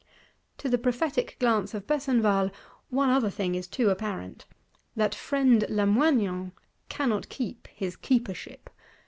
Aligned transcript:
To 0.57 0.67
the 0.67 0.79
prophetic 0.79 1.35
glance 1.39 1.75
of 1.75 1.85
Besenval, 1.85 2.49
one 2.89 3.09
other 3.09 3.29
thing 3.29 3.53
is 3.53 3.67
too 3.67 3.91
apparent: 3.91 4.47
that 4.95 5.13
Friend 5.13 5.63
Lamoignon 5.69 6.53
cannot 6.89 7.29
keep 7.29 7.67
his 7.67 7.95
Keepership. 7.97 8.61